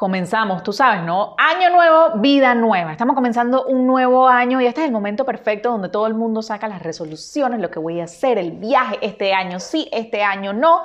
comenzamos, 0.00 0.62
tú 0.62 0.72
sabes, 0.72 1.02
¿no? 1.02 1.34
Año 1.36 1.68
nuevo, 1.68 2.20
vida 2.22 2.54
nueva. 2.54 2.90
Estamos 2.90 3.14
comenzando 3.14 3.66
un 3.66 3.86
nuevo 3.86 4.26
año 4.26 4.58
y 4.58 4.64
este 4.64 4.80
es 4.80 4.86
el 4.86 4.92
momento 4.94 5.26
perfecto 5.26 5.70
donde 5.70 5.90
todo 5.90 6.06
el 6.06 6.14
mundo 6.14 6.40
saca 6.40 6.68
las 6.68 6.82
resoluciones, 6.82 7.60
lo 7.60 7.70
que 7.70 7.78
voy 7.78 8.00
a 8.00 8.04
hacer, 8.04 8.38
el 8.38 8.52
viaje, 8.52 8.96
este 9.02 9.34
año 9.34 9.60
sí, 9.60 9.90
este 9.92 10.22
año 10.22 10.54
no. 10.54 10.84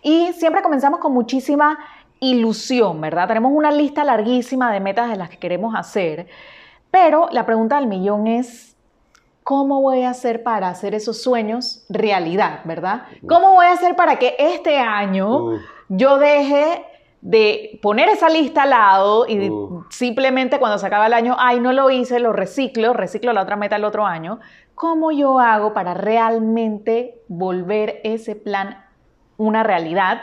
Y 0.00 0.32
siempre 0.34 0.62
comenzamos 0.62 1.00
con 1.00 1.12
muchísima 1.12 1.76
ilusión, 2.20 3.00
¿verdad? 3.00 3.26
Tenemos 3.26 3.50
una 3.52 3.72
lista 3.72 4.04
larguísima 4.04 4.72
de 4.72 4.78
metas 4.78 5.10
de 5.10 5.16
las 5.16 5.28
que 5.28 5.38
queremos 5.38 5.74
hacer, 5.74 6.28
pero 6.92 7.26
la 7.32 7.44
pregunta 7.44 7.80
del 7.80 7.88
millón 7.88 8.28
es, 8.28 8.76
¿cómo 9.42 9.82
voy 9.82 10.04
a 10.04 10.10
hacer 10.10 10.44
para 10.44 10.68
hacer 10.68 10.94
esos 10.94 11.20
sueños 11.20 11.84
realidad, 11.88 12.60
¿verdad? 12.62 13.06
¿Cómo 13.28 13.54
voy 13.54 13.66
a 13.66 13.72
hacer 13.72 13.96
para 13.96 14.20
que 14.20 14.36
este 14.38 14.78
año 14.78 15.58
yo 15.88 16.18
deje 16.18 16.86
de 17.22 17.78
poner 17.80 18.08
esa 18.08 18.28
lista 18.28 18.64
al 18.64 18.70
lado 18.70 19.26
y 19.28 19.48
Uh. 19.48 19.84
simplemente 19.90 20.58
cuando 20.58 20.76
se 20.76 20.86
acaba 20.86 21.06
el 21.06 21.12
año, 21.14 21.36
ay, 21.38 21.60
no 21.60 21.72
lo 21.72 21.88
hice, 21.88 22.18
lo 22.18 22.32
reciclo, 22.32 22.92
reciclo 22.92 23.32
la 23.32 23.42
otra 23.42 23.56
meta 23.56 23.76
el 23.76 23.84
otro 23.84 24.04
año. 24.04 24.40
¿Cómo 24.74 25.12
yo 25.12 25.38
hago 25.38 25.72
para 25.72 25.94
realmente 25.94 27.22
volver 27.28 28.00
ese 28.02 28.34
plan 28.34 28.84
una 29.36 29.62
realidad? 29.62 30.22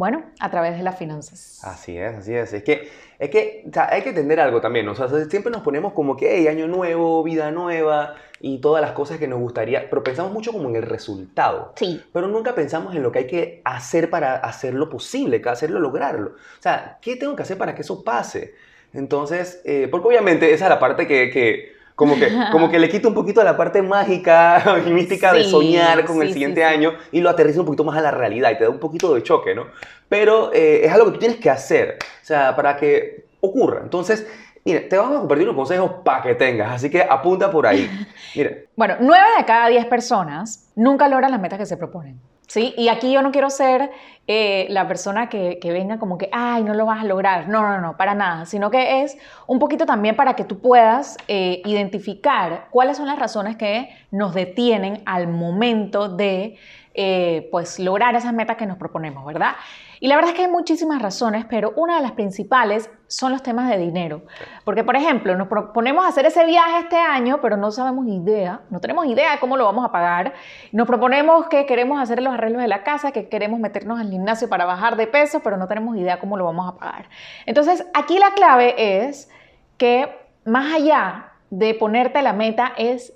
Bueno, 0.00 0.22
a 0.40 0.50
través 0.50 0.78
de 0.78 0.82
las 0.82 0.96
finanzas. 0.96 1.62
Así 1.62 1.98
es, 1.98 2.14
así 2.14 2.34
es. 2.34 2.54
Es 2.54 2.64
que, 2.64 2.88
es 3.18 3.28
que 3.28 3.64
o 3.68 3.70
sea, 3.70 3.90
hay 3.92 4.00
que 4.00 4.08
entender 4.08 4.40
algo 4.40 4.58
también. 4.58 4.86
¿no? 4.86 4.92
O 4.92 4.94
sea, 4.94 5.06
siempre 5.26 5.52
nos 5.52 5.60
ponemos 5.60 5.92
como 5.92 6.16
que, 6.16 6.38
hey, 6.38 6.48
año 6.48 6.66
nuevo, 6.68 7.22
vida 7.22 7.50
nueva 7.50 8.14
y 8.40 8.62
todas 8.62 8.80
las 8.80 8.92
cosas 8.92 9.18
que 9.18 9.28
nos 9.28 9.38
gustaría, 9.38 9.90
pero 9.90 10.02
pensamos 10.02 10.32
mucho 10.32 10.52
como 10.52 10.70
en 10.70 10.76
el 10.76 10.84
resultado. 10.84 11.74
Sí. 11.76 12.02
Pero 12.14 12.28
nunca 12.28 12.54
pensamos 12.54 12.96
en 12.96 13.02
lo 13.02 13.12
que 13.12 13.18
hay 13.18 13.26
que 13.26 13.60
hacer 13.62 14.08
para 14.08 14.36
hacerlo 14.36 14.88
posible, 14.88 15.42
hacerlo, 15.44 15.78
lograrlo. 15.78 16.30
O 16.30 16.62
sea, 16.62 16.96
¿qué 17.02 17.16
tengo 17.16 17.36
que 17.36 17.42
hacer 17.42 17.58
para 17.58 17.74
que 17.74 17.82
eso 17.82 18.02
pase? 18.02 18.54
Entonces, 18.94 19.60
eh, 19.66 19.86
porque 19.90 20.08
obviamente 20.08 20.50
esa 20.50 20.64
es 20.64 20.70
la 20.70 20.80
parte 20.80 21.06
que, 21.06 21.28
que 21.28 21.74
como, 22.00 22.16
que, 22.18 22.32
como 22.50 22.70
que 22.70 22.78
le 22.78 22.88
quita 22.88 23.08
un 23.08 23.14
poquito 23.14 23.42
a 23.42 23.44
la 23.44 23.58
parte 23.58 23.82
mágica 23.82 24.64
y 24.86 24.90
mística 24.90 25.34
de 25.34 25.44
Sí, 25.44 25.50
soñar 25.50 26.06
con 26.06 26.16
sí, 26.16 26.22
el 26.22 26.32
siguiente 26.32 26.62
sí. 26.62 26.66
año 26.66 26.94
y 27.12 27.20
lo 27.20 27.28
aterriza 27.28 27.60
un 27.60 27.66
poquito 27.66 27.84
más 27.84 27.98
a 27.98 28.00
la 28.00 28.10
realidad 28.10 28.50
y 28.52 28.56
te 28.56 28.64
da 28.64 28.70
un 28.70 28.78
poquito 28.78 29.14
de 29.14 29.22
choque, 29.22 29.54
¿no? 29.54 29.66
Pero 30.08 30.50
eh, 30.54 30.80
es 30.86 30.90
algo 30.92 31.06
que 31.06 31.12
tú 31.12 31.18
tienes 31.18 31.36
que 31.36 31.50
hacer, 31.50 31.98
o 32.22 32.24
sea, 32.24 32.56
para 32.56 32.74
que 32.76 33.26
ocurra. 33.42 33.80
Entonces, 33.82 34.26
mira, 34.64 34.80
te 34.88 34.96
vamos 34.96 35.16
a 35.16 35.18
compartir 35.20 35.46
unos 35.46 35.56
consejos 35.56 35.90
para 36.02 36.22
que 36.22 36.34
tengas, 36.36 36.72
así 36.72 36.88
que 36.88 37.02
apunta 37.02 37.50
por 37.50 37.66
ahí. 37.66 37.88
Mira, 38.34 38.50
Bueno, 38.76 38.96
9 39.00 39.24
de 39.38 39.44
cada 39.44 39.68
10 39.68 39.84
personas 39.86 40.70
nunca 40.74 41.06
logran 41.06 41.30
las 41.30 41.40
metas 41.40 41.58
que 41.58 41.66
se 41.66 41.76
proponen. 41.76 42.18
¿Sí? 42.50 42.74
Y 42.76 42.88
aquí 42.88 43.12
yo 43.12 43.22
no 43.22 43.30
quiero 43.30 43.48
ser 43.48 43.92
eh, 44.26 44.66
la 44.70 44.88
persona 44.88 45.28
que, 45.28 45.60
venga 45.62 46.00
como 46.00 46.18
que, 46.18 46.28
ay, 46.32 46.64
no 46.64 46.74
lo 46.74 46.84
vas 46.84 47.00
a 47.00 47.04
lograr. 47.04 47.48
No, 47.48 47.62
no, 47.62 47.80
no, 47.80 47.96
para 47.96 48.16
nada. 48.16 48.44
Sino 48.44 48.72
que 48.72 49.02
es 49.02 49.16
un 49.46 49.60
poquito 49.60 49.86
también 49.86 50.16
para 50.16 50.34
que 50.34 50.42
tú 50.42 50.58
puedas 50.58 51.16
eh, 51.28 51.62
identificar 51.64 52.66
cuáles 52.72 52.96
son 52.96 53.06
las 53.06 53.20
razones 53.20 53.54
que 53.56 53.88
nos 54.10 54.34
detienen 54.34 55.00
al 55.06 55.28
momento 55.28 56.08
de, 56.08 56.56
eh, 56.94 57.48
pues, 57.52 57.78
lograr 57.78 58.16
esas 58.16 58.32
metas 58.32 58.56
que 58.56 58.66
nos 58.66 58.78
proponemos, 58.78 59.24
¿verdad? 59.24 59.52
Y 60.00 60.08
la 60.08 60.16
verdad 60.16 60.30
es 60.30 60.36
que 60.36 60.46
hay 60.46 60.50
muchísimas 60.50 61.00
razones, 61.02 61.44
pero 61.44 61.74
una 61.76 61.96
de 61.96 62.02
las 62.02 62.12
principales 62.12 62.90
son 63.06 63.32
los 63.32 63.42
temas 63.42 63.68
de 63.68 63.76
dinero. 63.76 64.22
Porque, 64.64 64.82
por 64.82 64.96
ejemplo, 64.96 65.36
nos 65.36 65.46
proponemos 65.46 66.06
hacer 66.06 66.24
ese 66.24 66.46
viaje 66.46 66.78
este 66.78 66.96
año, 66.96 67.40
pero 67.42 67.58
no 67.58 67.70
sabemos 67.70 68.06
idea, 68.06 68.62
no 68.70 68.80
tenemos 68.80 69.04
idea 69.06 69.32
de 69.32 69.38
cómo 69.38 69.58
lo 69.58 69.66
vamos 69.66 69.84
a 69.84 69.92
pagar. 69.92 70.32
Nos 70.72 70.86
proponemos 70.86 71.48
que 71.48 71.66
queremos 71.66 72.00
hacer 72.00 72.22
los 72.22 72.32
arreglos 72.32 72.62
de 72.62 72.68
la 72.68 72.82
casa, 72.82 73.12
que 73.12 73.28
queremos 73.28 73.60
meternos 73.60 74.00
al 74.00 74.08
gimnasio 74.08 74.48
para 74.48 74.64
bajar 74.64 74.96
de 74.96 75.06
peso, 75.06 75.40
pero 75.44 75.58
no 75.58 75.68
tenemos 75.68 75.94
idea 75.98 76.18
cómo 76.18 76.38
lo 76.38 76.46
vamos 76.46 76.66
a 76.66 76.78
pagar. 76.78 77.10
Entonces, 77.44 77.86
aquí 77.92 78.18
la 78.18 78.32
clave 78.32 79.06
es 79.06 79.30
que 79.76 80.16
más 80.46 80.72
allá 80.72 81.32
de 81.50 81.74
ponerte 81.74 82.22
la 82.22 82.32
meta 82.32 82.72
es 82.78 83.12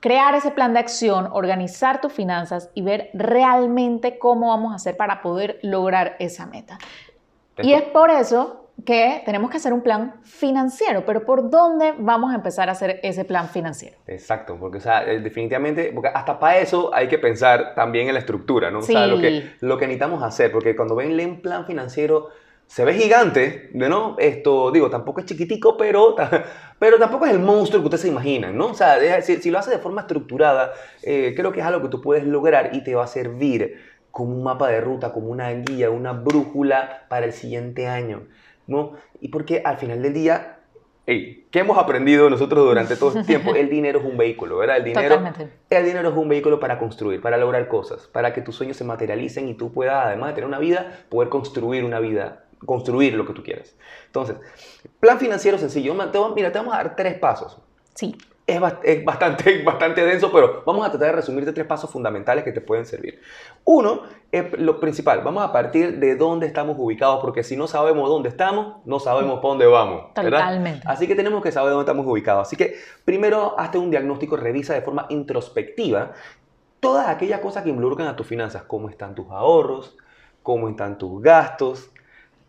crear 0.00 0.34
ese 0.34 0.50
plan 0.50 0.72
de 0.72 0.80
acción, 0.80 1.28
organizar 1.32 2.00
tus 2.00 2.12
finanzas 2.12 2.70
y 2.74 2.82
ver 2.82 3.10
realmente 3.12 4.18
cómo 4.18 4.48
vamos 4.48 4.72
a 4.72 4.76
hacer 4.76 4.96
para 4.96 5.22
poder 5.22 5.58
lograr 5.62 6.16
esa 6.18 6.46
meta. 6.46 6.78
Y 7.58 7.74
es 7.74 7.82
por 7.82 8.10
eso 8.10 8.56
que 8.86 9.22
tenemos 9.26 9.50
que 9.50 9.58
hacer 9.58 9.74
un 9.74 9.82
plan 9.82 10.14
financiero, 10.22 11.04
pero 11.04 11.26
¿por 11.26 11.50
dónde 11.50 11.92
vamos 11.98 12.32
a 12.32 12.36
empezar 12.36 12.70
a 12.70 12.72
hacer 12.72 12.98
ese 13.02 13.26
plan 13.26 13.48
financiero? 13.50 13.98
Exacto, 14.06 14.56
porque 14.58 14.78
o 14.78 14.80
sea, 14.80 15.04
eh, 15.04 15.20
definitivamente, 15.20 15.90
porque 15.94 16.08
hasta 16.08 16.38
para 16.38 16.56
eso 16.58 16.90
hay 16.94 17.06
que 17.06 17.18
pensar 17.18 17.74
también 17.74 18.08
en 18.08 18.14
la 18.14 18.20
estructura, 18.20 18.70
¿no? 18.70 18.78
O 18.78 18.82
sea, 18.82 19.04
Sí. 19.04 19.10
lo 19.10 19.20
que, 19.20 19.50
lo 19.60 19.76
que 19.76 19.86
necesitamos 19.86 20.22
hacer, 20.22 20.50
porque 20.50 20.74
cuando 20.74 20.94
ven 20.96 21.12
un 21.28 21.42
plan 21.42 21.66
financiero 21.66 22.28
se 22.70 22.84
ve 22.84 22.94
gigante, 22.94 23.68
¿no? 23.74 24.14
Esto, 24.16 24.70
digo, 24.70 24.88
tampoco 24.90 25.18
es 25.18 25.26
chiquitico, 25.26 25.76
pero, 25.76 26.14
pero 26.78 27.00
tampoco 27.00 27.26
es 27.26 27.32
el 27.32 27.40
monstruo 27.40 27.82
que 27.82 27.86
ustedes 27.86 28.02
se 28.02 28.08
imaginan, 28.08 28.56
¿no? 28.56 28.66
O 28.66 28.74
sea, 28.74 29.20
si 29.22 29.50
lo 29.50 29.58
haces 29.58 29.72
de 29.72 29.80
forma 29.80 30.02
estructurada, 30.02 30.72
eh, 31.02 31.34
creo 31.34 31.50
que 31.50 31.58
es 31.58 31.66
algo 31.66 31.82
que 31.82 31.88
tú 31.88 32.00
puedes 32.00 32.24
lograr 32.24 32.70
y 32.72 32.84
te 32.84 32.94
va 32.94 33.02
a 33.02 33.08
servir 33.08 33.80
como 34.12 34.36
un 34.36 34.44
mapa 34.44 34.68
de 34.68 34.80
ruta, 34.80 35.12
como 35.12 35.30
una 35.30 35.50
guía, 35.50 35.90
una 35.90 36.12
brújula 36.12 37.06
para 37.08 37.26
el 37.26 37.32
siguiente 37.32 37.88
año, 37.88 38.28
¿no? 38.68 38.92
Y 39.20 39.30
porque 39.30 39.62
al 39.64 39.76
final 39.78 40.00
del 40.00 40.14
día, 40.14 40.60
hey, 41.06 41.48
¿qué 41.50 41.58
hemos 41.58 41.76
aprendido 41.76 42.30
nosotros 42.30 42.64
durante 42.64 42.94
todo 42.94 43.08
este 43.08 43.24
tiempo? 43.24 43.52
El 43.56 43.68
dinero 43.68 43.98
es 43.98 44.04
un 44.04 44.16
vehículo, 44.16 44.58
¿verdad? 44.58 44.76
El 44.76 44.84
dinero, 44.84 45.16
Totalmente. 45.16 45.48
el 45.70 45.84
dinero 45.84 46.10
es 46.10 46.16
un 46.16 46.28
vehículo 46.28 46.60
para 46.60 46.78
construir, 46.78 47.20
para 47.20 47.36
lograr 47.36 47.66
cosas, 47.66 48.06
para 48.06 48.32
que 48.32 48.42
tus 48.42 48.54
sueños 48.54 48.76
se 48.76 48.84
materialicen 48.84 49.48
y 49.48 49.54
tú 49.54 49.72
puedas, 49.72 50.06
además 50.06 50.28
de 50.28 50.34
tener 50.34 50.46
una 50.46 50.60
vida, 50.60 51.00
poder 51.08 51.30
construir 51.30 51.82
una 51.82 51.98
vida, 51.98 52.44
construir 52.64 53.14
lo 53.14 53.26
que 53.26 53.32
tú 53.32 53.42
quieras. 53.42 53.74
Entonces, 54.06 54.36
plan 55.00 55.18
financiero 55.18 55.58
sencillo. 55.58 55.94
Mira, 56.34 56.52
te 56.52 56.58
vamos 56.58 56.74
a 56.74 56.78
dar 56.78 56.96
tres 56.96 57.18
pasos. 57.18 57.58
Sí. 57.94 58.16
Es, 58.46 58.60
bast- 58.60 58.80
es 58.82 59.04
bastante, 59.04 59.62
bastante 59.64 60.04
denso, 60.04 60.32
pero 60.32 60.62
vamos 60.66 60.84
a 60.84 60.90
tratar 60.90 61.08
de 61.10 61.12
resumirte 61.16 61.52
tres 61.52 61.66
pasos 61.66 61.88
fundamentales 61.88 62.42
que 62.42 62.50
te 62.50 62.60
pueden 62.60 62.84
servir. 62.84 63.20
Uno, 63.64 64.02
es 64.32 64.58
lo 64.58 64.80
principal. 64.80 65.20
Vamos 65.22 65.44
a 65.44 65.52
partir 65.52 65.98
de 66.00 66.16
dónde 66.16 66.46
estamos 66.48 66.74
ubicados, 66.78 67.20
porque 67.20 67.44
si 67.44 67.56
no 67.56 67.68
sabemos 67.68 68.08
dónde 68.08 68.28
estamos, 68.28 68.76
no 68.84 68.98
sabemos 68.98 69.36
para 69.36 69.48
dónde 69.50 69.66
vamos. 69.66 70.06
¿verdad? 70.16 70.38
Totalmente. 70.40 70.82
Así 70.88 71.06
que 71.06 71.14
tenemos 71.14 71.42
que 71.42 71.52
saber 71.52 71.70
dónde 71.70 71.82
estamos 71.84 72.04
ubicados. 72.06 72.48
Así 72.48 72.56
que 72.56 72.74
primero 73.04 73.54
hazte 73.58 73.78
un 73.78 73.90
diagnóstico, 73.90 74.36
revisa 74.36 74.74
de 74.74 74.82
forma 74.82 75.06
introspectiva 75.10 76.12
todas 76.80 77.08
aquellas 77.08 77.40
cosas 77.40 77.62
que 77.62 77.68
involucran 77.70 78.08
a 78.08 78.16
tus 78.16 78.26
finanzas, 78.26 78.62
cómo 78.64 78.88
están 78.88 79.14
tus 79.14 79.30
ahorros, 79.30 79.96
cómo 80.42 80.68
están 80.68 80.96
tus 80.98 81.20
gastos, 81.22 81.90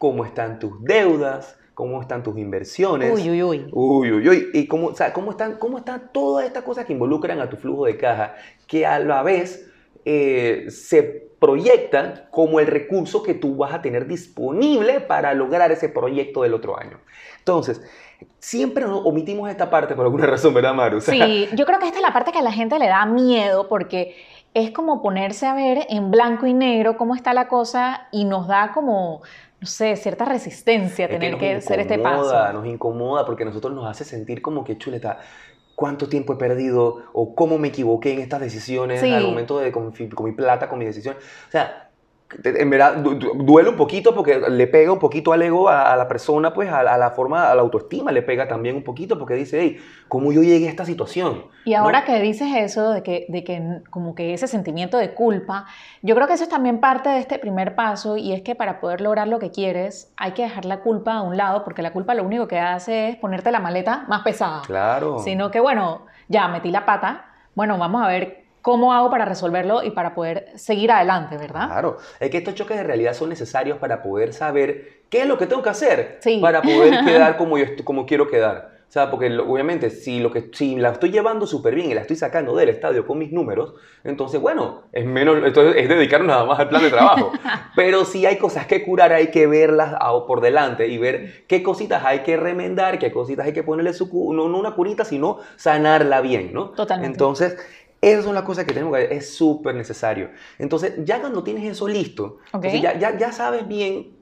cómo 0.01 0.25
están 0.25 0.57
tus 0.57 0.83
deudas, 0.83 1.59
cómo 1.75 2.01
están 2.01 2.23
tus 2.23 2.35
inversiones. 2.35 3.13
Uy, 3.13 3.29
uy, 3.29 3.43
uy. 3.43 3.69
Uy, 3.71 4.11
uy, 4.11 4.29
uy. 4.29 4.49
Y 4.51 4.65
cómo, 4.65 4.87
o 4.87 4.95
sea, 4.95 5.13
cómo, 5.13 5.29
están, 5.29 5.57
cómo 5.59 5.77
están 5.77 6.09
todas 6.11 6.47
estas 6.47 6.63
cosas 6.63 6.85
que 6.85 6.93
involucran 6.93 7.39
a 7.39 7.47
tu 7.47 7.55
flujo 7.55 7.85
de 7.85 7.97
caja, 7.97 8.33
que 8.65 8.83
a 8.87 8.97
la 8.97 9.21
vez 9.21 9.71
eh, 10.03 10.65
se 10.69 11.03
proyectan 11.37 12.23
como 12.31 12.59
el 12.59 12.65
recurso 12.65 13.21
que 13.21 13.35
tú 13.35 13.57
vas 13.57 13.75
a 13.75 13.83
tener 13.83 14.07
disponible 14.07 15.01
para 15.01 15.35
lograr 15.35 15.71
ese 15.71 15.87
proyecto 15.87 16.41
del 16.41 16.55
otro 16.55 16.79
año. 16.79 16.99
Entonces, 17.37 17.79
siempre 18.39 18.85
nos 18.85 19.05
omitimos 19.05 19.51
esta 19.51 19.69
parte 19.69 19.93
por 19.93 20.05
alguna 20.05 20.25
razón, 20.35 20.55
¿verdad, 20.55 20.73
Maru? 20.73 20.97
O 20.97 21.01
sea, 21.01 21.13
Sí, 21.13 21.47
yo 21.53 21.67
creo 21.67 21.77
que 21.77 21.85
esta 21.85 21.99
es 21.99 22.03
la 22.03 22.11
parte 22.11 22.31
que 22.31 22.39
a 22.39 22.41
la 22.41 22.51
gente 22.51 22.79
le 22.79 22.87
da 22.87 23.05
miedo 23.05 23.67
porque 23.67 24.15
es 24.55 24.71
como 24.71 25.03
ponerse 25.03 25.45
a 25.45 25.53
ver 25.53 25.85
en 25.89 26.09
blanco 26.09 26.47
y 26.47 26.55
negro 26.55 26.97
cómo 26.97 27.13
está 27.13 27.33
la 27.33 27.47
cosa 27.47 28.07
y 28.11 28.25
nos 28.25 28.47
da 28.47 28.71
como, 28.73 29.21
no 29.61 29.67
sé, 29.67 29.95
cierta 29.95 30.25
resistencia 30.25 31.05
es 31.05 31.11
tener 31.11 31.31
nos 31.33 31.39
que, 31.39 31.53
hacer 31.53 31.79
este 31.79 31.99
paso. 31.99 32.51
Nos 32.51 32.65
incomoda 32.65 33.25
porque 33.27 33.45
nosotros 33.45 33.73
nos 33.73 33.85
hace 33.85 34.03
sentir 34.03 34.41
como 34.41 34.63
que 34.63 34.77
chuleta. 34.77 35.19
¿Cuánto 35.75 36.09
tiempo 36.09 36.33
he 36.33 36.35
perdido? 36.35 37.03
¿O 37.13 37.35
cómo 37.35 37.59
me 37.59 37.67
equivoqué 37.67 38.11
en 38.13 38.19
estas 38.19 38.41
decisiones 38.41 39.01
Sí. 39.01 39.13
al 39.13 39.23
momento 39.23 39.59
de 39.59 39.71
con, 39.71 39.91
con 39.91 40.25
mi 40.25 40.31
plata, 40.31 40.67
con 40.67 40.79
mis 40.79 40.87
decisiones? 40.87 41.23
O 41.47 41.51
sea, 41.51 41.90
en 42.43 42.69
verdad 42.69 42.97
duele 42.97 43.69
un 43.69 43.75
poquito 43.75 44.15
porque 44.15 44.39
le 44.39 44.67
pega 44.67 44.91
un 44.91 44.99
poquito 44.99 45.33
al 45.33 45.41
ego 45.41 45.69
a, 45.69 45.95
la 45.95 46.07
persona, 46.07 46.53
pues 46.53 46.71
a, 46.71 46.83
la 46.83 47.11
forma, 47.11 47.49
a 47.49 47.55
la 47.55 47.61
autoestima 47.61 48.11
le 48.11 48.21
pega 48.21 48.47
también 48.47 48.75
un 48.75 48.83
poquito 48.83 49.17
porque 49.17 49.35
dice, 49.35 49.59
hey, 49.61 49.77
¿cómo 50.07 50.31
yo 50.31 50.41
llegué 50.41 50.67
a 50.67 50.69
esta 50.69 50.85
situación? 50.85 51.45
Y 51.65 51.73
ahora 51.73 52.05
que 52.05 52.19
dices 52.21 52.49
eso, 52.55 52.91
de 52.91 53.03
que, 53.03 53.25
de 53.29 53.43
que 53.43 53.81
como 53.89 54.15
que 54.15 54.33
ese 54.33 54.47
sentimiento 54.47 54.97
de 54.97 55.13
culpa, 55.13 55.65
yo 56.01 56.15
creo 56.15 56.27
que 56.27 56.33
eso 56.33 56.43
es 56.43 56.49
también 56.49 56.79
parte 56.79 57.09
de 57.09 57.19
este 57.19 57.39
primer 57.39 57.75
paso 57.75 58.17
y 58.17 58.33
es 58.33 58.41
que 58.41 58.55
para 58.55 58.79
poder 58.79 59.01
lograr 59.01 59.27
lo 59.27 59.39
que 59.39 59.51
quieres 59.51 60.11
hay 60.17 60.31
que 60.31 60.43
dejar 60.43 60.65
la 60.65 60.79
culpa 60.79 61.15
a 61.15 61.21
un 61.21 61.37
lado 61.37 61.63
porque 61.63 61.81
la 61.81 61.91
culpa 61.91 62.13
lo 62.13 62.23
único 62.23 62.47
que 62.47 62.59
hace 62.59 63.09
es 63.09 63.15
ponerte 63.17 63.51
la 63.51 63.59
maleta 63.59 64.05
más 64.07 64.23
pesada. 64.23 64.61
Claro. 64.65 65.19
Sino 65.19 65.51
que, 65.51 65.59
bueno, 65.59 66.05
ya 66.27 66.47
metí 66.47 66.71
la 66.71 66.85
pata, 66.85 67.25
bueno, 67.55 67.77
vamos 67.77 68.01
a 68.03 68.07
ver 68.07 68.40
¿Cómo 68.61 68.93
hago 68.93 69.09
para 69.09 69.25
resolverlo 69.25 69.83
y 69.83 69.91
para 69.91 70.13
poder 70.13 70.47
seguir 70.55 70.91
adelante, 70.91 71.37
verdad? 71.37 71.67
Claro, 71.67 71.97
es 72.19 72.29
que 72.29 72.37
estos 72.37 72.55
choques 72.55 72.77
de 72.77 72.83
realidad 72.83 73.13
son 73.13 73.29
necesarios 73.29 73.77
para 73.79 74.01
poder 74.01 74.33
saber 74.33 75.01
qué 75.09 75.21
es 75.21 75.27
lo 75.27 75.37
que 75.37 75.47
tengo 75.47 75.61
que 75.61 75.69
hacer 75.69 76.19
para 76.41 76.61
poder 76.61 76.99
quedar 77.05 77.37
como 77.37 77.57
yo 77.57 77.65
como 77.83 78.05
quiero 78.05 78.27
quedar. 78.27 78.81
O 78.91 78.93
sea, 78.93 79.09
porque 79.09 79.33
obviamente 79.39 79.89
si, 79.89 80.19
lo 80.19 80.31
que, 80.31 80.49
si 80.51 80.75
la 80.75 80.89
estoy 80.89 81.11
llevando 81.11 81.47
súper 81.47 81.75
bien 81.75 81.89
y 81.89 81.93
la 81.93 82.01
estoy 82.01 82.17
sacando 82.17 82.57
del 82.57 82.67
estadio 82.67 83.07
con 83.07 83.19
mis 83.19 83.31
números, 83.31 83.73
entonces, 84.03 84.41
bueno, 84.41 84.81
es 84.91 85.05
menos, 85.05 85.37
entonces 85.45 85.81
es 85.81 85.87
dedicarnos 85.87 86.27
nada 86.27 86.43
más 86.43 86.59
al 86.59 86.67
plan 86.67 86.81
de 86.81 86.89
trabajo. 86.89 87.31
Pero 87.77 88.03
si 88.03 88.25
hay 88.25 88.37
cosas 88.37 88.65
que 88.65 88.83
curar, 88.83 89.13
hay 89.13 89.27
que 89.27 89.47
verlas 89.47 89.95
por 90.27 90.41
delante 90.41 90.89
y 90.89 90.97
ver 90.97 91.45
qué 91.47 91.63
cositas 91.63 92.03
hay 92.03 92.19
que 92.19 92.35
remendar, 92.35 92.99
qué 92.99 93.13
cositas 93.13 93.45
hay 93.45 93.53
que 93.53 93.63
ponerle 93.63 93.93
su, 93.93 94.09
no, 94.33 94.49
no 94.49 94.59
una 94.59 94.75
curita, 94.75 95.05
sino 95.05 95.37
sanarla 95.55 96.19
bien, 96.19 96.51
¿no? 96.51 96.71
Totalmente. 96.71 97.13
Entonces, 97.13 97.57
esas 98.01 98.25
son 98.25 98.33
las 98.33 98.43
cosas 98.43 98.65
que 98.65 98.73
tenemos 98.73 98.93
que 98.95 99.03
ver, 99.03 99.13
es 99.13 99.33
súper 99.35 99.75
necesario. 99.75 100.31
Entonces, 100.57 100.93
ya 101.05 101.19
cuando 101.21 101.43
tienes 101.43 101.63
eso 101.63 101.87
listo, 101.87 102.39
ya, 102.61 102.97
ya, 102.97 103.17
ya 103.17 103.31
sabes 103.31 103.67
bien 103.67 104.17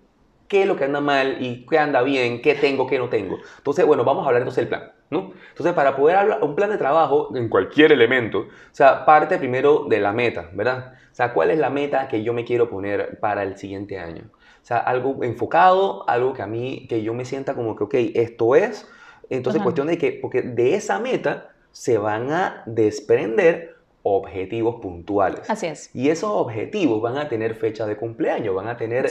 qué 0.49 0.63
es 0.63 0.67
lo 0.67 0.75
que 0.75 0.83
anda 0.83 0.99
mal 0.99 1.37
y 1.39 1.65
qué 1.65 1.79
anda 1.79 2.01
bien, 2.01 2.41
qué 2.41 2.55
tengo, 2.55 2.87
qué 2.87 2.97
no 2.97 3.07
tengo. 3.07 3.37
Entonces, 3.57 3.85
bueno, 3.85 4.03
vamos 4.03 4.25
a 4.25 4.27
hablar 4.27 4.41
entonces 4.41 4.63
del 4.63 4.67
plan, 4.67 4.91
¿no? 5.09 5.31
Entonces, 5.49 5.73
para 5.73 5.95
poder 5.95 6.17
hablar 6.17 6.43
un 6.43 6.55
plan 6.55 6.69
de 6.69 6.77
trabajo 6.77 7.29
en 7.35 7.47
cualquier 7.47 7.93
elemento, 7.93 8.39
o 8.39 8.73
sea, 8.73 9.05
parte 9.05 9.37
primero 9.37 9.85
de 9.87 9.99
la 9.99 10.11
meta, 10.11 10.49
¿verdad? 10.53 10.95
O 11.11 11.15
sea, 11.15 11.33
¿cuál 11.33 11.51
es 11.51 11.59
la 11.59 11.69
meta 11.69 12.07
que 12.07 12.23
yo 12.23 12.33
me 12.33 12.43
quiero 12.43 12.69
poner 12.69 13.19
para 13.19 13.43
el 13.43 13.57
siguiente 13.57 13.99
año? 13.99 14.23
O 14.61 14.65
sea, 14.65 14.77
algo 14.77 15.23
enfocado, 15.23 16.07
algo 16.09 16.33
que 16.33 16.41
a 16.41 16.47
mí, 16.47 16.85
que 16.89 17.01
yo 17.01 17.13
me 17.13 17.25
sienta 17.25 17.53
como 17.53 17.75
que, 17.75 17.83
ok, 17.83 17.93
esto 18.15 18.55
es. 18.55 18.89
Entonces, 19.29 19.61
cuestión 19.61 19.87
de 19.87 19.97
que, 19.97 20.17
porque 20.21 20.41
de 20.41 20.75
esa 20.75 20.99
meta 20.99 21.51
se 21.79 21.97
van 21.97 22.29
a 22.29 22.61
desprender 22.65 23.77
objetivos 24.03 24.81
puntuales. 24.81 25.49
Así 25.49 25.67
es. 25.67 25.89
Y 25.95 26.09
esos 26.09 26.29
objetivos 26.29 27.01
van 27.01 27.17
a 27.17 27.29
tener 27.29 27.55
fecha 27.55 27.85
de 27.85 27.95
cumpleaños, 27.95 28.53
van 28.53 28.67
a 28.67 28.75
tener, 28.75 29.09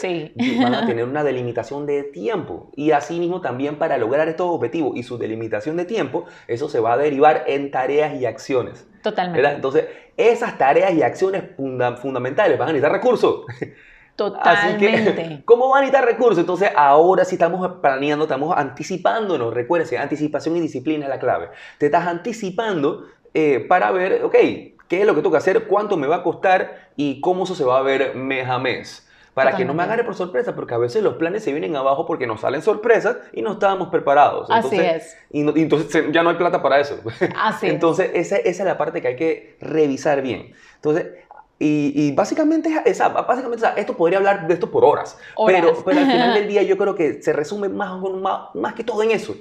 van 0.61 0.75
a 0.75 0.87
tener 0.87 1.07
una 1.07 1.25
delimitación 1.25 1.87
de 1.87 2.03
tiempo. 2.03 2.71
Y 2.77 2.91
asimismo 2.91 3.41
también 3.41 3.79
para 3.79 3.97
lograr 3.97 4.29
estos 4.29 4.49
objetivos 4.51 4.99
y 4.99 5.03
su 5.03 5.17
delimitación 5.17 5.79
de 5.79 5.87
tiempo, 5.87 6.27
eso 6.47 6.69
se 6.69 6.79
va 6.79 6.93
a 6.93 6.99
derivar 6.99 7.45
en 7.47 7.71
tareas 7.71 8.21
y 8.21 8.27
acciones. 8.27 8.87
Totalmente. 9.03 9.49
Entonces, 9.49 9.87
esas 10.19 10.59
tareas 10.59 10.93
y 10.93 11.03
acciones 11.03 11.45
fundamentales 11.57 12.59
van 12.59 12.69
a 12.69 12.73
necesitar 12.73 12.93
recursos. 12.93 13.47
Totalmente. 14.19 14.97
Así 14.97 15.15
que, 15.15 15.43
¿cómo 15.45 15.69
van 15.69 15.79
a 15.79 15.81
necesitar 15.83 16.05
recursos? 16.05 16.41
Entonces, 16.41 16.71
ahora 16.75 17.25
sí 17.25 17.37
estamos 17.37 17.75
planeando, 17.81 18.25
estamos 18.25 18.53
anticipándonos. 18.57 19.55
Recuérdense, 19.55 19.97
anticipación 19.97 20.57
y 20.57 20.61
disciplina 20.61 21.05
es 21.05 21.09
la 21.09 21.21
clave. 21.21 21.51
Te 21.79 21.87
estás 21.87 22.05
anticipando 22.05 23.05
eh, 23.33 23.65
para 23.69 23.93
ver, 23.93 24.25
ok, 24.25 24.35
qué 24.35 25.01
es 25.01 25.07
lo 25.07 25.15
que 25.15 25.21
tengo 25.21 25.31
que 25.31 25.37
hacer, 25.37 25.69
cuánto 25.69 25.97
me 25.97 26.09
va 26.09 26.17
a 26.17 26.23
costar 26.25 26.89
y 26.97 27.21
cómo 27.21 27.45
eso 27.45 27.55
se 27.55 27.63
va 27.63 27.79
a 27.79 27.83
ver 27.83 28.17
mes 28.17 28.49
a 28.49 28.59
mes. 28.59 29.09
Para 29.35 29.55
que 29.55 29.65
no 29.65 29.73
me 29.73 29.85
agarre 29.85 30.03
por 30.03 30.17
sorpresa, 30.17 30.57
porque 30.57 30.75
a 30.75 30.79
veces 30.79 31.01
los 31.01 31.15
planes 31.15 31.45
se 31.45 31.53
vienen 31.53 31.77
abajo 31.77 32.05
porque 32.05 32.27
nos 32.27 32.41
salen 32.41 32.61
sorpresas 32.61 33.19
y 33.33 33.41
no 33.41 33.53
estábamos 33.53 33.87
preparados. 33.89 34.51
Así 34.51 34.81
es. 34.81 35.17
Y, 35.31 35.43
entonces 35.43 36.07
ya 36.11 36.25
no 36.25 36.31
hay 36.31 36.37
plata 36.37 36.61
para 36.61 36.81
eso. 36.81 36.99
Así 37.37 37.69
entonces, 37.69 38.11
esa, 38.15 38.35
esa, 38.35 38.49
es 38.49 38.67
la 38.67 38.77
parte 38.77 39.01
que 39.01 39.07
hay 39.07 39.17
que 39.17 39.57
revisar 39.61 40.23
bien. 40.23 40.55
Entonces, 40.75 41.07
y, 41.61 42.13
básicamente, 42.13 42.71
esa, 42.85 43.09
básicamente 43.09 43.67
esto 43.77 43.97
podría 43.97 44.19
hablar 44.19 44.47
de 44.47 44.55
esto 44.55 44.71
por 44.71 44.85
horas, 44.85 45.19
Pero, 45.47 45.83
pero 45.85 45.99
al 45.99 46.07
final 46.07 46.35
del 46.35 46.49
día 46.49 46.63
yo 46.63 46.79
creo 46.79 46.95
que 46.95 47.21
se 47.21 47.33
resume 47.33 47.69
más, 47.69 48.01
más, 48.01 48.55
más 48.55 48.75
que 48.75 48.85
todo 48.85 49.03
en 49.03 49.11
eso. 49.11 49.35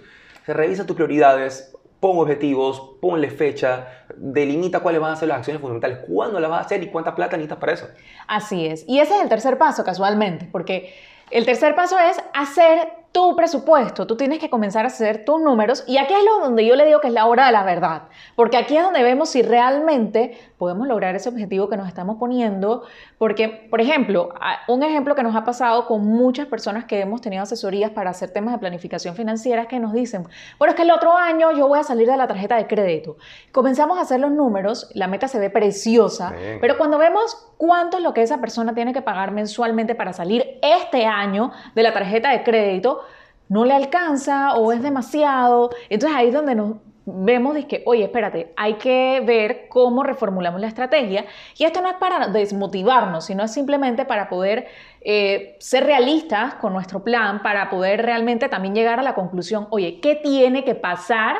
Se 0.45 0.53
revisa 0.53 0.85
tus 0.85 0.95
prioridades, 0.95 1.77
pon 1.99 2.17
objetivos, 2.17 2.95
ponle 3.01 3.29
fecha, 3.29 3.87
delimita 4.15 4.79
cuáles 4.79 5.01
van 5.01 5.13
a 5.13 5.15
ser 5.15 5.27
las 5.27 5.39
acciones 5.39 5.61
fundamentales, 5.61 5.99
cuándo 6.07 6.39
las 6.39 6.49
vas 6.49 6.61
a 6.61 6.65
hacer 6.65 6.83
y 6.83 6.87
cuánta 6.87 7.13
plata 7.15 7.37
necesitas 7.37 7.59
para 7.59 7.73
eso. 7.73 7.87
Así 8.27 8.65
es. 8.65 8.83
Y 8.87 8.99
ese 8.99 9.15
es 9.15 9.21
el 9.21 9.29
tercer 9.29 9.57
paso, 9.57 9.83
casualmente, 9.83 10.47
porque 10.51 10.93
el 11.29 11.45
tercer 11.45 11.75
paso 11.75 11.97
es 11.99 12.17
hacer 12.33 12.97
tu 13.11 13.35
presupuesto, 13.35 14.05
tú 14.05 14.15
tienes 14.15 14.39
que 14.39 14.49
comenzar 14.49 14.85
a 14.85 14.89
hacer 14.89 15.25
tus 15.25 15.41
números 15.41 15.83
y 15.87 15.97
aquí 15.97 16.13
es 16.13 16.23
lo 16.23 16.39
donde 16.39 16.65
yo 16.65 16.75
le 16.75 16.85
digo 16.85 17.01
que 17.01 17.07
es 17.07 17.13
la 17.13 17.25
hora 17.25 17.47
de 17.47 17.51
la 17.51 17.63
verdad, 17.63 18.03
porque 18.35 18.57
aquí 18.57 18.77
es 18.77 18.83
donde 18.83 19.01
vemos 19.01 19.29
si 19.29 19.41
realmente 19.41 20.37
podemos 20.57 20.87
lograr 20.87 21.15
ese 21.15 21.29
objetivo 21.29 21.69
que 21.69 21.77
nos 21.77 21.87
estamos 21.87 22.17
poniendo, 22.17 22.83
porque, 23.17 23.67
por 23.69 23.79
ejemplo, 23.79 24.33
un 24.67 24.83
ejemplo 24.83 25.15
que 25.15 25.23
nos 25.23 25.35
ha 25.35 25.43
pasado 25.43 25.85
con 25.85 26.05
muchas 26.05 26.47
personas 26.47 26.85
que 26.85 26.99
hemos 26.99 27.21
tenido 27.21 27.43
asesorías 27.43 27.91
para 27.91 28.09
hacer 28.09 28.31
temas 28.31 28.53
de 28.53 28.59
planificación 28.59 29.15
financiera 29.15 29.63
es 29.63 29.67
que 29.67 29.79
nos 29.79 29.93
dicen, 29.93 30.27
bueno, 30.57 30.71
es 30.71 30.75
que 30.75 30.83
el 30.83 30.91
otro 30.91 31.15
año 31.15 31.51
yo 31.51 31.67
voy 31.67 31.79
a 31.79 31.83
salir 31.83 32.07
de 32.07 32.17
la 32.17 32.27
tarjeta 32.27 32.55
de 32.55 32.67
crédito. 32.67 33.17
Comenzamos 33.51 33.97
a 33.99 34.01
hacer 34.01 34.19
los 34.19 34.31
números, 34.31 34.89
la 34.93 35.07
meta 35.07 35.27
se 35.27 35.39
ve 35.39 35.49
preciosa, 35.49 36.33
pero 36.59 36.77
cuando 36.77 36.97
vemos 36.97 37.47
cuánto 37.57 37.97
es 37.97 38.03
lo 38.03 38.13
que 38.13 38.23
esa 38.23 38.39
persona 38.39 38.73
tiene 38.73 38.93
que 38.93 39.01
pagar 39.01 39.31
mensualmente 39.31 39.95
para 39.95 40.13
salir 40.13 40.59
este 40.61 41.05
año 41.05 41.51
de 41.75 41.83
la 41.83 41.93
tarjeta 41.93 42.31
de 42.31 42.43
crédito, 42.43 43.01
no 43.49 43.63
le 43.63 43.73
alcanza 43.73 44.55
o 44.55 44.71
es 44.71 44.81
demasiado. 44.81 45.69
Entonces 45.89 46.17
ahí 46.17 46.27
es 46.27 46.33
donde 46.33 46.55
nos 46.55 46.77
vemos 47.07 47.55
de 47.55 47.65
que, 47.67 47.83
oye, 47.85 48.03
espérate, 48.03 48.53
hay 48.55 48.73
que 48.75 49.23
ver 49.25 49.67
cómo 49.69 50.03
reformulamos 50.03 50.61
la 50.61 50.67
estrategia. 50.67 51.25
Y 51.57 51.63
esto 51.63 51.81
no 51.81 51.89
es 51.89 51.95
para 51.95 52.27
desmotivarnos, 52.27 53.25
sino 53.25 53.43
es 53.43 53.53
simplemente 53.53 54.05
para 54.05 54.29
poder 54.29 54.67
eh, 55.01 55.55
ser 55.59 55.85
realistas 55.85 56.55
con 56.55 56.73
nuestro 56.73 57.03
plan, 57.03 57.41
para 57.41 57.69
poder 57.69 58.03
realmente 58.03 58.49
también 58.49 58.75
llegar 58.75 58.99
a 58.99 59.03
la 59.03 59.15
conclusión, 59.15 59.67
oye, 59.69 59.99
¿qué 60.01 60.15
tiene 60.15 60.63
que 60.63 60.75
pasar 60.75 61.37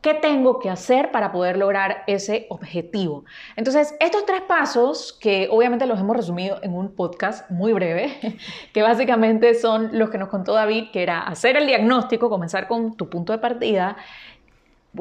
¿Qué 0.00 0.14
tengo 0.14 0.60
que 0.60 0.70
hacer 0.70 1.10
para 1.10 1.32
poder 1.32 1.56
lograr 1.56 2.04
ese 2.06 2.46
objetivo? 2.50 3.24
Entonces, 3.56 3.96
estos 3.98 4.24
tres 4.26 4.42
pasos, 4.42 5.12
que 5.20 5.48
obviamente 5.50 5.86
los 5.86 5.98
hemos 5.98 6.16
resumido 6.16 6.60
en 6.62 6.72
un 6.72 6.94
podcast 6.94 7.50
muy 7.50 7.72
breve, 7.72 8.16
que 8.72 8.82
básicamente 8.82 9.54
son 9.54 9.98
los 9.98 10.08
que 10.10 10.18
nos 10.18 10.28
contó 10.28 10.54
David, 10.54 10.92
que 10.92 11.02
era 11.02 11.22
hacer 11.22 11.56
el 11.56 11.66
diagnóstico, 11.66 12.30
comenzar 12.30 12.68
con 12.68 12.96
tu 12.96 13.10
punto 13.10 13.32
de 13.32 13.40
partida, 13.40 13.96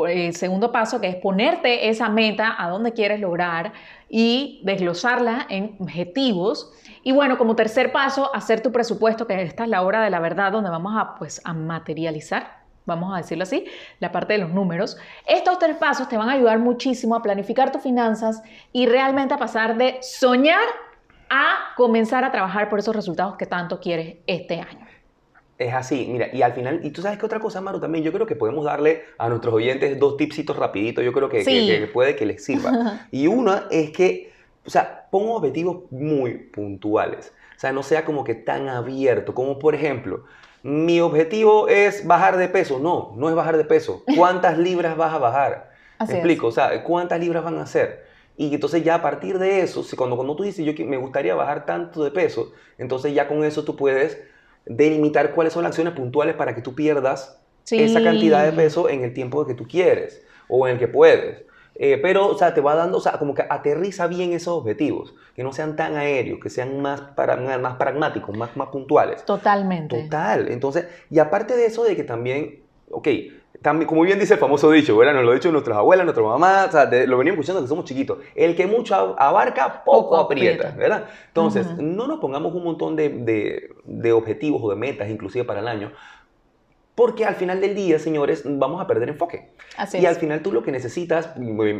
el 0.08 0.36
segundo 0.36 0.72
paso, 0.72 1.02
que 1.02 1.08
es 1.08 1.16
ponerte 1.16 1.90
esa 1.90 2.10
meta 2.10 2.56
a 2.58 2.70
dónde 2.70 2.94
quieres 2.94 3.20
lograr 3.20 3.74
y 4.10 4.62
desglosarla 4.64 5.48
en 5.50 5.76
objetivos. 5.80 6.74
Y 7.04 7.12
bueno, 7.12 7.38
como 7.38 7.56
tercer 7.56 7.92
paso, 7.92 8.34
hacer 8.36 8.62
tu 8.62 8.72
presupuesto, 8.72 9.28
que 9.28 9.42
esta 9.42 9.64
es 9.64 9.70
la 9.70 9.82
hora 9.82 10.04
de 10.04 10.10
la 10.10 10.20
verdad, 10.20 10.52
donde 10.52 10.70
vamos 10.70 10.94
a, 10.98 11.16
pues, 11.16 11.42
a 11.44 11.54
materializar 11.54 12.58
vamos 12.88 13.14
a 13.14 13.18
decirlo 13.18 13.44
así, 13.44 13.66
la 14.00 14.14
parte 14.14 14.32
de 14.32 14.40
los 14.40 14.52
números. 14.52 14.98
Estos 15.28 15.60
tres 15.60 15.76
pasos 15.76 16.08
te 16.08 16.16
van 16.16 16.30
a 16.30 16.32
ayudar 16.32 16.58
muchísimo 16.58 17.16
a 17.16 17.22
planificar 17.22 17.70
tus 17.70 17.82
finanzas 17.82 18.42
y 18.72 18.86
realmente 18.86 19.34
a 19.34 19.38
pasar 19.38 19.76
de 19.78 19.98
soñar 20.02 20.64
a 21.30 21.74
comenzar 21.76 22.24
a 22.24 22.32
trabajar 22.32 22.70
por 22.70 22.80
esos 22.80 22.96
resultados 22.96 23.36
que 23.36 23.46
tanto 23.46 23.80
quieres 23.80 24.18
este 24.26 24.62
año. 24.62 24.88
Es 25.58 25.74
así, 25.74 26.08
mira, 26.12 26.30
y 26.32 26.44
al 26.44 26.54
final, 26.54 26.82
y 26.84 26.92
tú 26.92 27.02
sabes 27.02 27.18
que 27.18 27.26
otra 27.26 27.40
cosa, 27.40 27.62
Maru, 27.62 27.80
también 27.80 28.04
yo 28.04 28.14
creo 28.14 28.28
que 28.28 28.36
podemos 28.36 28.64
darle 28.64 29.06
a 29.18 29.28
nuestros 29.28 29.54
oyentes 29.56 30.00
dos 30.00 30.16
tipsitos 30.16 30.56
rapiditos, 30.56 31.04
yo 31.04 31.12
creo 31.12 31.30
que, 31.30 31.44
que 31.44 31.90
puede 31.92 32.16
que 32.16 32.28
les 32.28 32.46
sirva. 32.46 33.08
y 33.12 33.26
una 33.26 33.66
es 33.72 33.90
que, 33.92 34.32
o 34.66 34.70
sea, 34.70 35.08
pongo 35.10 35.36
objetivos 35.36 35.92
muy 35.92 36.36
puntuales, 36.36 37.34
o 37.56 37.60
sea, 37.60 37.72
no 37.72 37.82
sea 37.82 38.06
como 38.06 38.24
que 38.24 38.36
tan 38.36 38.70
abierto, 38.70 39.34
como 39.34 39.58
por 39.58 39.74
ejemplo, 39.74 40.26
mi 40.62 41.00
objetivo 41.00 41.68
es 41.68 42.06
bajar 42.06 42.38
de 42.38 42.50
peso. 42.50 42.78
No, 42.80 43.14
no 43.16 43.30
es 43.30 43.36
bajar 43.36 43.58
de 43.58 43.64
peso. 43.64 44.04
¿Cuántas 44.16 44.58
libras 44.60 44.98
vas 44.98 45.14
a 45.14 45.18
bajar? 45.18 45.72
Así 45.98 46.14
explico, 46.14 46.48
o 46.48 46.52
sea, 46.52 46.84
¿cuántas 46.84 47.20
libras 47.20 47.44
van 47.44 47.58
a 47.58 47.64
hacer? 47.64 48.06
Y 48.36 48.54
entonces 48.54 48.84
ya 48.84 48.96
a 48.96 49.02
partir 49.02 49.40
de 49.40 49.62
eso, 49.62 49.84
cuando, 49.98 50.16
cuando 50.16 50.36
tú 50.36 50.44
dices, 50.44 50.64
yo 50.64 50.86
me 50.86 50.98
gustaría 50.98 51.34
bajar 51.34 51.66
tanto 51.66 52.04
de 52.04 52.12
peso, 52.12 52.52
entonces 52.78 53.16
ya 53.16 53.28
con 53.28 53.44
eso 53.44 53.64
tú 53.64 53.76
puedes 53.76 54.22
delimitar 54.70 55.32
cuáles 55.34 55.54
son 55.54 55.64
las 55.64 55.72
acciones 55.72 55.94
puntuales 55.94 56.36
para 56.36 56.56
que 56.56 56.62
tú 56.62 56.76
pierdas 56.76 57.40
esa 57.70 58.02
cantidad 58.02 58.46
de 58.46 58.54
peso 58.54 58.90
en 58.90 59.04
el 59.04 59.14
tiempo 59.14 59.46
que 59.46 59.54
tú 59.54 59.68
quieres 59.68 60.24
o 60.48 60.68
en 60.68 60.74
el 60.74 60.80
que 60.80 60.88
puedes. 60.88 61.44
Eh, 61.80 62.00
pero, 62.02 62.28
o 62.28 62.38
sea, 62.38 62.54
te 62.54 62.62
va 62.62 62.74
dando, 62.74 62.98
o 62.98 63.02
sea, 63.02 63.14
como 63.14 63.36
que 63.36 63.46
aterriza 63.48 64.08
bien 64.08 64.34
esos 64.34 64.54
objetivos, 64.60 65.14
que 65.36 65.44
no 65.44 65.54
sean 65.54 65.76
tan 65.76 65.96
aéreos, 65.96 66.40
que 66.42 66.50
sean 66.50 66.82
más, 66.82 67.02
para, 67.02 67.36
más 67.60 67.76
pragmáticos, 67.76 68.36
más, 68.36 68.58
más 68.58 68.70
puntuales. 68.70 69.24
Totalmente. 69.26 70.04
Total. 70.04 70.48
Entonces, 70.50 70.88
y 71.12 71.20
aparte 71.20 71.56
de 71.56 71.68
eso, 71.68 71.84
de 71.84 71.96
que 71.96 72.04
también, 72.04 72.64
ok, 72.90 73.08
también, 73.62 73.88
como 73.88 74.02
bien 74.04 74.20
dice 74.20 74.36
el 74.36 74.40
famoso 74.40 74.70
dicho, 74.72 74.96
¿verdad? 74.98 75.14
Nos 75.14 75.24
lo 75.26 75.32
ha 75.32 75.34
dicho 75.36 75.52
nuestras 75.52 75.78
abuelas, 75.78 76.06
nuestra 76.06 76.24
mamá, 76.24 76.66
o 76.68 76.72
sea, 76.72 76.86
de- 76.86 77.08
lo 77.08 77.18
venimos 77.18 77.36
escuchando 77.40 77.62
que 77.62 77.68
somos 77.68 77.86
chiquitos. 77.86 78.20
El 78.36 78.56
que 78.56 78.68
mucho 78.68 78.96
abarca, 79.20 79.84
poco, 79.84 80.02
Poco 80.10 80.18
aprieta, 80.18 80.70
aprieta. 80.70 80.78
¿verdad? 80.78 81.10
Entonces, 81.28 81.66
Ujú. 81.68 81.82
no 81.82 82.08
nos 82.08 82.20
pongamos 82.20 82.54
un 82.54 82.64
montón 82.64 82.96
de, 82.96 83.10
de- 83.10 83.70
de 83.84 84.12
objetivos 84.14 84.62
o 84.64 84.70
de 84.70 84.76
metas, 84.76 85.10
inclusive 85.10 85.44
para 85.46 85.60
el 85.62 85.68
año, 85.68 85.92
porque 86.96 87.26
al 87.26 87.36
final 87.36 87.62
del 87.62 87.76
día, 87.76 88.00
señores, 88.00 88.42
vamos 88.46 88.82
a 88.82 88.88
perder 88.88 89.10
enfoque. 89.10 89.50
Así 89.78 90.00
Y 90.00 90.06
al 90.06 90.14
es. 90.14 90.20
final 90.20 90.42
tú 90.42 90.52
lo 90.52 90.64
que 90.64 90.72
necesitas, 90.72 91.28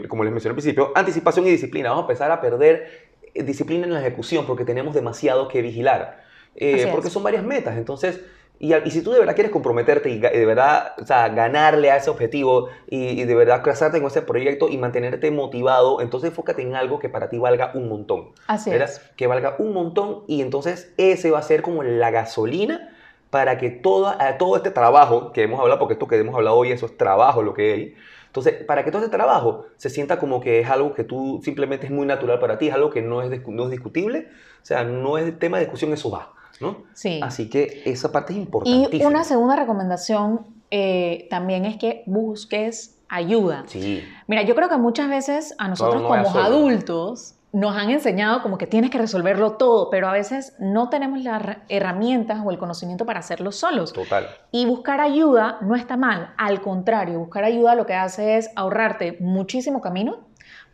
como 0.08 0.24
les 0.24 0.32
mencioné 0.34 0.52
al 0.52 0.56
principio, 0.56 0.92
anticipación 0.96 1.48
y 1.48 1.50
disciplina. 1.50 1.90
Vamos 1.90 2.04
a 2.04 2.06
empezar 2.06 2.32
a 2.32 2.40
perder 2.40 3.08
eh, 3.34 3.44
disciplina 3.44 3.86
en 3.88 3.94
la 3.94 4.00
ejecución 4.02 4.46
porque 4.46 4.64
tenemos 4.64 4.94
demasiado 4.94 5.48
que 5.48 5.62
vigilar. 5.64 6.22
Eh, 6.56 6.74
Así 6.76 6.84
es. 6.84 6.90
porque 6.90 7.10
son 7.10 7.24
varias 7.24 7.44
metas. 7.44 7.78
Entonces, 7.78 8.22
y, 8.60 8.74
y 8.74 8.92
si 8.92 9.02
tú 9.02 9.12
de 9.12 9.20
verdad 9.20 9.36
quieres 9.36 9.52
comprometerte 9.52 10.10
y 10.10 10.20
de 10.20 10.46
verdad, 10.46 10.94
o 11.02 11.06
sea, 11.06 11.30
ganarle 11.30 11.92
a 11.92 11.98
ese 11.98 12.10
objetivo 12.10 12.70
y, 12.90 13.22
y 13.22 13.26
de 13.26 13.36
verdad 13.36 13.64
casarte 13.64 14.00
con 14.00 14.08
ese 14.08 14.22
proyecto 14.22 14.70
y 14.70 14.78
mantenerte 14.78 15.30
motivado, 15.32 16.02
entonces 16.02 16.30
enfócate 16.30 16.62
en 16.62 16.76
algo 16.76 17.00
que 17.00 17.10
para 17.10 17.30
ti 17.30 17.38
valga 17.38 17.72
un 17.74 17.90
montón. 17.90 18.30
Así 18.48 18.70
¿verdad? 18.70 18.90
es. 18.90 19.00
Que 19.16 19.28
valga 19.28 19.56
un 19.60 19.74
montón 19.74 20.24
y 20.28 20.42
entonces 20.42 20.94
ese 20.98 21.32
va 21.32 21.40
a 21.40 21.44
ser 21.44 21.62
como 21.62 21.84
la 21.84 22.12
gasolina 22.12 22.94
para 23.30 23.58
que 23.58 23.70
toda, 23.70 24.18
eh, 24.30 24.36
todo 24.40 24.56
este 24.56 24.72
trabajo 24.72 25.32
que 25.32 25.44
hemos 25.44 25.60
hablado, 25.60 25.80
porque 25.80 25.94
esto 25.94 26.08
que 26.08 26.18
hemos 26.18 26.36
hablado 26.36 26.58
hoy, 26.58 26.72
eso 26.72 26.86
es 26.86 26.98
trabajo 26.98 27.44
lo 27.44 27.54
que 27.54 27.74
hay. 27.74 27.96
Entonces, 28.28 28.64
para 28.66 28.84
que 28.84 28.92
todo 28.92 29.04
este 29.04 29.16
trabajo 29.16 29.66
se 29.78 29.90
sienta 29.90 30.20
como 30.20 30.40
que 30.42 30.60
es 30.60 30.70
algo 30.70 30.94
que 30.94 31.04
tú 31.04 31.42
simplemente 31.44 31.88
es 31.88 31.92
muy 31.92 32.06
natural 32.06 32.40
para 32.40 32.58
ti, 32.58 32.68
es 32.68 32.74
algo 32.74 32.90
que 32.90 33.02
no 33.02 33.22
es, 33.22 33.48
no 33.48 33.64
es 33.66 33.72
discutible, 33.72 34.28
o 34.62 34.66
sea, 34.66 34.84
no 34.84 35.18
es 35.18 35.38
tema 35.40 35.58
de 35.58 35.66
discusión, 35.66 35.92
eso 35.94 36.12
va, 36.12 36.34
¿no? 36.62 36.78
Sí. 36.94 37.20
Así 37.24 37.50
que 37.50 37.82
esa 37.86 38.12
parte 38.12 38.34
es 38.34 38.38
Y 38.40 38.42
importantísima. 38.42 39.10
una 39.10 39.24
segunda 39.24 39.56
recomendación 39.56 40.48
eh, 40.72 41.28
también 41.30 41.66
es 41.66 41.78
que 41.78 42.04
busques 42.06 42.98
ayuda. 43.10 43.64
Sí, 43.68 44.04
Mira, 44.28 44.42
yo 44.42 44.54
creo 44.56 44.68
que 44.68 44.78
muchas 44.78 45.08
veces 45.10 45.56
a 45.58 45.68
nosotros 45.70 46.02
no 46.02 46.08
como 46.10 46.38
adultos 46.40 47.36
nos 47.54 47.76
han 47.78 47.90
enseñado 47.90 48.42
como 48.44 48.58
que 48.58 48.68
tienes 48.68 48.92
que 48.92 48.98
resolverlo 48.98 49.54
todo, 49.54 49.90
pero 49.90 50.10
a 50.10 50.12
veces 50.12 50.54
no 50.60 50.90
tenemos 50.90 51.24
las 51.24 51.42
her- 51.42 51.62
herramientas 51.70 52.40
o 52.46 52.52
el 52.52 52.58
conocimiento 52.58 53.06
para 53.06 53.20
hacerlo 53.22 53.54
solos. 53.54 53.94
total. 53.94 54.28
Y 54.52 54.66
buscar 54.66 55.00
ayuda 55.00 55.58
no 55.62 55.76
está 55.76 55.96
mal, 55.96 56.34
al 56.38 56.62
contrario, 56.62 57.18
buscar 57.20 57.46
ayuda 57.46 57.74
lo 57.76 57.86
que 57.86 57.94
hace 57.94 58.36
es 58.38 58.50
ahorrarte 58.58 59.16
muchísimo 59.22 59.80
camino, 59.80 60.27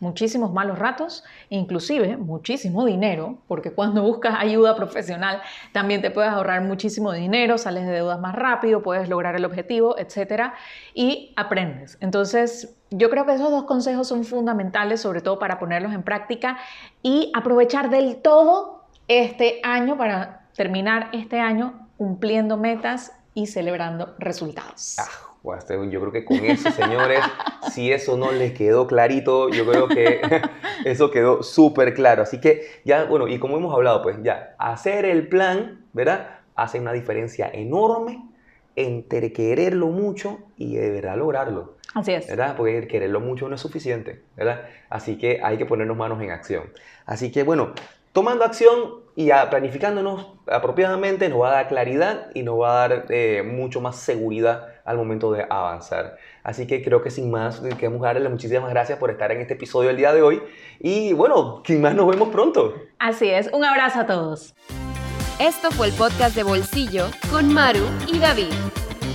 muchísimos 0.03 0.53
malos 0.53 0.77
ratos, 0.77 1.23
inclusive 1.49 2.17
muchísimo 2.17 2.85
dinero, 2.85 3.39
porque 3.47 3.71
cuando 3.71 4.03
buscas 4.03 4.35
ayuda 4.37 4.75
profesional 4.75 5.41
también 5.71 6.01
te 6.01 6.11
puedes 6.11 6.29
ahorrar 6.29 6.61
muchísimo 6.61 7.11
dinero, 7.13 7.57
sales 7.57 7.87
de 7.87 7.93
deudas 7.93 8.19
más 8.19 8.35
rápido, 8.35 8.83
puedes 8.83 9.09
lograr 9.09 9.35
el 9.35 9.45
objetivo, 9.45 9.97
etcétera, 9.97 10.53
y 10.93 11.33
aprendes. 11.35 11.97
Entonces, 12.01 12.75
yo 12.91 13.09
creo 13.09 13.25
que 13.25 13.33
esos 13.33 13.49
dos 13.49 13.63
consejos 13.63 14.07
son 14.07 14.23
fundamentales, 14.23 15.01
sobre 15.01 15.21
todo 15.21 15.39
para 15.39 15.57
ponerlos 15.57 15.93
en 15.93 16.03
práctica 16.03 16.59
y 17.01 17.31
aprovechar 17.33 17.89
del 17.89 18.17
todo 18.17 18.83
este 19.07 19.61
año 19.63 19.97
para 19.97 20.47
terminar 20.55 21.09
este 21.13 21.39
año 21.39 21.89
cumpliendo 21.97 22.57
metas 22.57 23.13
y 23.33 23.47
celebrando 23.47 24.13
resultados. 24.19 24.97
Ah, 24.99 25.32
bueno, 25.43 25.83
yo 25.89 25.99
creo 25.99 26.11
que 26.13 26.23
con 26.23 26.37
eso, 26.37 26.71
señores, 26.71 27.19
si 27.73 27.91
eso 27.91 28.15
no 28.17 28.31
les 28.31 28.53
quedó 28.53 28.87
clarito, 28.87 29.49
yo 29.49 29.65
creo 29.65 29.89
que 29.89 30.21
eso 30.85 31.11
quedó 31.11 31.43
súper 31.43 31.93
claro. 31.93 32.23
Así 32.23 32.39
que 32.39 32.65
ya, 32.85 33.03
bueno, 33.03 33.27
y 33.27 33.39
como 33.39 33.57
hemos 33.57 33.73
hablado, 33.73 34.01
pues 34.01 34.17
ya, 34.23 34.55
hacer 34.57 35.03
el 35.03 35.27
plan, 35.27 35.85
¿verdad? 35.91 36.39
Hace 36.55 36.79
una 36.79 36.93
diferencia 36.93 37.49
enorme 37.51 38.23
entre 38.77 39.33
quererlo 39.33 39.87
mucho 39.87 40.39
y 40.55 40.77
de 40.77 40.89
verdad 40.89 41.17
lograrlo, 41.17 41.75
Así 41.93 42.13
es. 42.13 42.27
¿verdad? 42.27 42.55
Porque 42.55 42.87
quererlo 42.87 43.19
mucho 43.19 43.49
no 43.49 43.55
es 43.55 43.61
suficiente, 43.61 44.23
¿verdad? 44.37 44.61
Así 44.89 45.17
que 45.17 45.41
hay 45.43 45.57
que 45.57 45.65
ponernos 45.65 45.97
manos 45.97 46.21
en 46.21 46.31
acción. 46.31 46.71
Así 47.05 47.31
que, 47.31 47.43
bueno, 47.43 47.73
tomando 48.13 48.45
acción 48.45 49.03
y 49.15 49.27
planificándonos 49.27 50.33
apropiadamente 50.47 51.27
nos 51.27 51.41
va 51.41 51.49
a 51.49 51.53
dar 51.55 51.67
claridad 51.67 52.29
y 52.33 52.43
nos 52.43 52.59
va 52.59 52.83
a 52.83 52.87
dar 52.87 53.05
eh, 53.09 53.43
mucho 53.43 53.81
más 53.81 53.97
seguridad 53.97 54.72
al 54.85 54.97
momento 54.97 55.31
de 55.31 55.45
avanzar. 55.49 56.17
Así 56.43 56.67
que 56.67 56.83
creo 56.83 57.01
que 57.01 57.09
sin 57.09 57.31
más, 57.31 57.63
eh, 57.63 57.69
queremos 57.77 58.01
darle 58.01 58.27
muchísimas 58.29 58.69
gracias 58.69 58.99
por 58.99 59.09
estar 59.09 59.31
en 59.31 59.41
este 59.41 59.53
episodio 59.53 59.89
el 59.89 59.97
día 59.97 60.13
de 60.13 60.21
hoy. 60.21 60.41
Y 60.79 61.13
bueno, 61.13 61.63
sin 61.65 61.81
más 61.81 61.95
nos 61.95 62.07
vemos 62.07 62.29
pronto. 62.29 62.73
Así 62.99 63.29
es. 63.29 63.49
Un 63.53 63.63
abrazo 63.63 64.01
a 64.01 64.05
todos. 64.05 64.53
Esto 65.39 65.71
fue 65.71 65.87
el 65.87 65.93
podcast 65.93 66.35
de 66.35 66.43
Bolsillo 66.43 67.07
con 67.31 67.53
Maru 67.53 67.85
y 68.07 68.19
David. 68.19 68.53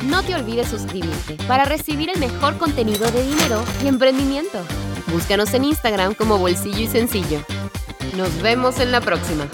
No 0.07 0.23
te 0.23 0.35
olvides 0.35 0.69
suscribirte 0.69 1.37
para 1.47 1.65
recibir 1.65 2.11
el 2.11 2.19
mejor 2.19 2.57
contenido 2.57 3.11
de 3.11 3.23
dinero 3.23 3.63
y 3.83 3.89
emprendimiento. 3.89 4.59
Búscanos 5.13 5.53
en 5.55 5.65
Instagram 5.65 6.15
como 6.15 6.39
Bolsillo 6.39 6.81
y 6.81 6.87
Sencillo. 6.87 7.41
Nos 8.17 8.43
vemos 8.43 8.81
en 8.81 8.93
la 8.93 9.01
próxima. 9.01 9.49